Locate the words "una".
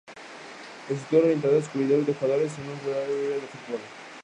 2.71-2.81